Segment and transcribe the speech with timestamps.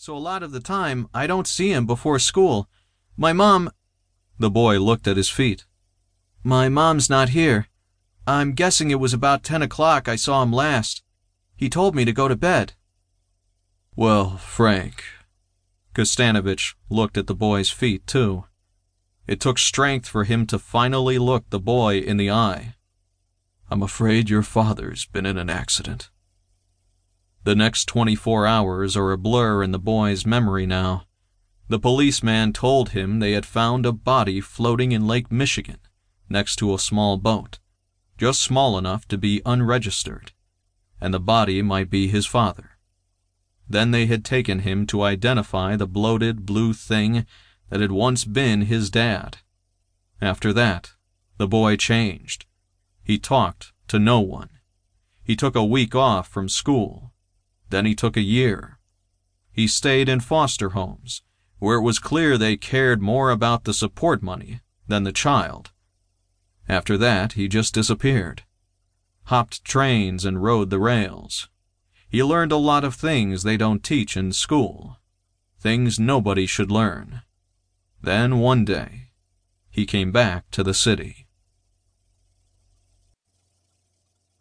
[0.00, 2.70] so a lot of the time I don't see him before school.
[3.18, 3.68] My mom.
[4.38, 5.66] The boy looked at his feet.
[6.42, 7.66] My mom's not here.
[8.26, 11.02] I'm guessing it was about 10 o'clock I saw him last.
[11.54, 12.72] He told me to go to bed.
[13.94, 15.04] Well, Frank.
[15.94, 18.44] Kostanovich looked at the boy's feet, too.
[19.26, 22.74] It took strength for him to finally look the boy in the eye.
[23.70, 26.08] I'm afraid your father's been in an accident.
[27.42, 31.06] The next 24 hours are a blur in the boy's memory now.
[31.68, 35.78] The policeman told him they had found a body floating in Lake Michigan
[36.28, 37.58] next to a small boat,
[38.18, 40.32] just small enough to be unregistered,
[41.00, 42.72] and the body might be his father.
[43.66, 47.24] Then they had taken him to identify the bloated blue thing
[47.70, 49.38] that had once been his dad.
[50.20, 50.92] After that,
[51.38, 52.44] the boy changed.
[53.02, 54.50] He talked to no one.
[55.22, 57.12] He took a week off from school.
[57.70, 58.78] Then he took a year.
[59.52, 61.22] He stayed in foster homes,
[61.58, 65.70] where it was clear they cared more about the support money than the child.
[66.68, 68.42] After that, he just disappeared.
[69.24, 71.48] Hopped trains and rode the rails.
[72.08, 74.96] He learned a lot of things they don't teach in school.
[75.60, 77.22] Things nobody should learn.
[78.02, 79.10] Then one day,
[79.70, 81.28] he came back to the city.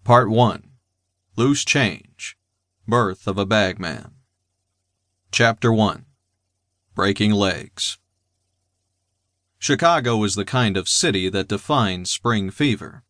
[0.03, 0.63] Part 1
[1.35, 2.38] Loose Change
[2.89, 4.15] Birth of a Bagman.
[5.31, 6.07] Chapter 1
[6.95, 7.99] Breaking Legs.
[9.59, 13.03] Chicago is the kind of city that defines spring fever.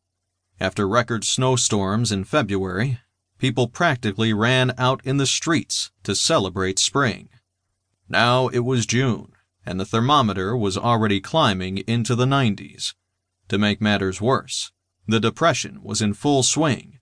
[0.59, 2.99] After record snowstorms in February,
[3.37, 7.29] people practically ran out in the streets to celebrate spring.
[8.09, 9.31] Now it was June,
[9.65, 12.95] and the thermometer was already climbing into the 90s.
[13.47, 14.73] To make matters worse,
[15.07, 16.98] the Depression was in full swing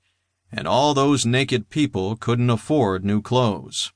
[0.51, 3.91] and all those naked people couldn't afford new clothes.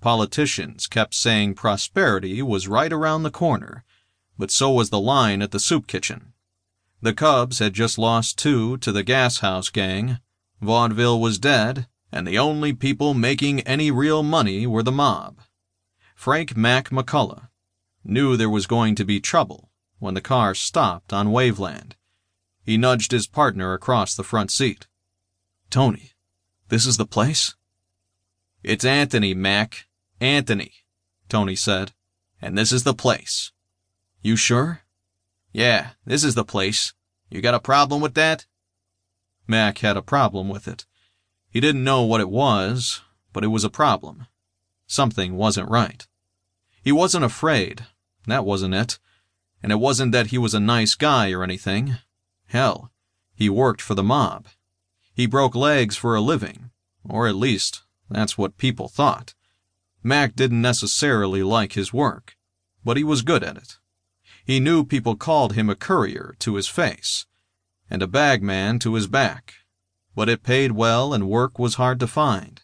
[0.00, 3.84] Politicians kept saying prosperity was right around the corner,
[4.38, 6.32] but so was the line at the soup kitchen.
[7.02, 10.18] The Cubs had just lost two to the Gas House gang,
[10.60, 15.40] vaudeville was dead, and the only people making any real money were the mob.
[16.14, 17.48] Frank Mac McCullough
[18.04, 21.92] knew there was going to be trouble when the car stopped on Waveland.
[22.62, 24.86] He nudged his partner across the front seat.
[25.70, 26.10] Tony,
[26.68, 27.54] this is the place?
[28.64, 29.86] It's Anthony, Mac.
[30.20, 30.72] Anthony,
[31.28, 31.92] Tony said.
[32.42, 33.52] And this is the place.
[34.20, 34.80] You sure?
[35.52, 36.92] Yeah, this is the place.
[37.30, 38.46] You got a problem with that?
[39.46, 40.86] Mac had a problem with it.
[41.48, 43.02] He didn't know what it was,
[43.32, 44.26] but it was a problem.
[44.88, 46.04] Something wasn't right.
[46.82, 47.86] He wasn't afraid.
[48.26, 48.98] That wasn't it.
[49.62, 51.98] And it wasn't that he was a nice guy or anything.
[52.46, 52.90] Hell,
[53.34, 54.48] he worked for the mob.
[55.20, 56.70] He broke legs for a living,
[57.04, 59.34] or at least, that's what people thought.
[60.02, 62.38] Mac didn't necessarily like his work,
[62.82, 63.76] but he was good at it.
[64.46, 67.26] He knew people called him a courier to his face,
[67.90, 69.56] and a bagman to his back,
[70.16, 72.62] but it paid well and work was hard to find.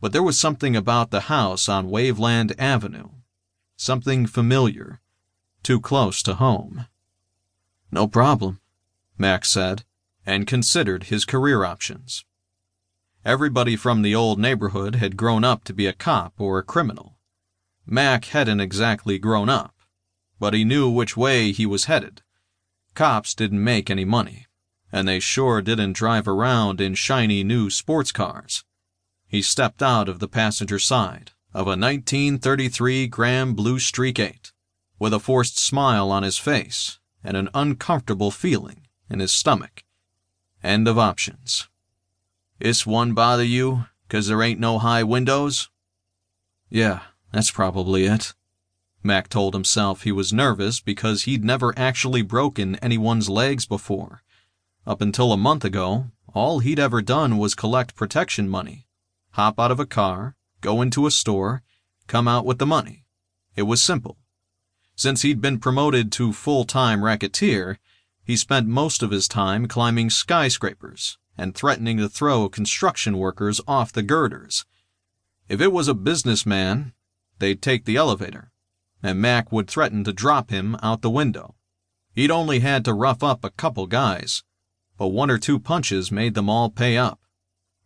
[0.00, 3.10] But there was something about the house on Waveland Avenue,
[3.76, 5.02] something familiar,
[5.62, 6.86] too close to home.
[7.90, 8.60] No problem,
[9.18, 9.84] Mac said
[10.26, 12.24] and considered his career options.
[13.24, 17.16] Everybody from the old neighborhood had grown up to be a cop or a criminal.
[17.86, 19.74] Mac hadn't exactly grown up,
[20.38, 22.22] but he knew which way he was headed.
[22.94, 24.46] Cops didn't make any money,
[24.92, 28.64] and they sure didn't drive around in shiny new sports cars.
[29.26, 34.52] He stepped out of the passenger side of a 1933 Graham Blue Streak 8
[34.98, 39.82] with a forced smile on his face and an uncomfortable feeling in his stomach.
[40.64, 41.68] End of options.
[42.58, 45.68] Is one bother you, 'cause there ain't no high windows?
[46.70, 47.02] Yeah,
[47.32, 48.32] that's probably it.
[49.02, 54.22] Mac told himself he was nervous because he'd never actually broken anyone's legs before.
[54.86, 58.86] Up until a month ago, all he'd ever done was collect protection money.
[59.32, 61.62] Hop out of a car, go into a store,
[62.06, 63.04] come out with the money.
[63.54, 64.16] It was simple.
[64.96, 67.78] Since he'd been promoted to full-time racketeer,
[68.24, 73.92] he spent most of his time climbing skyscrapers and threatening to throw construction workers off
[73.92, 74.64] the girders.
[75.48, 76.94] If it was a businessman,
[77.38, 78.50] they'd take the elevator,
[79.02, 81.54] and Mac would threaten to drop him out the window.
[82.14, 84.42] He'd only had to rough up a couple guys,
[84.96, 87.20] but one or two punches made them all pay up.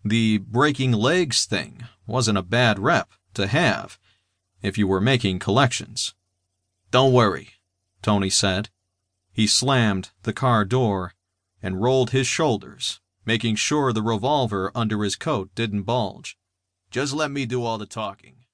[0.05, 3.99] The breaking legs thing wasn't a bad rep to have
[4.63, 6.15] if you were making collections.
[6.91, 7.51] Don't worry,
[8.03, 8.71] Tony said.
[9.39, 11.15] He slammed the car door
[11.63, 16.37] and rolled his shoulders, making sure the revolver under his coat didn't bulge.
[16.91, 18.47] Just let me do all the talking.